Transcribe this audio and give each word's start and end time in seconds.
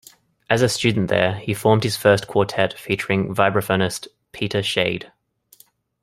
As 0.49 0.63
a 0.63 0.67
student 0.67 1.09
there 1.11 1.33
he 1.35 1.53
formed 1.53 1.83
his 1.83 1.95
first 1.95 2.25
quartet, 2.25 2.73
featuring 2.73 3.35
vibraphonist 3.35 4.07
Peter 4.31 4.63
Shade. 4.63 5.11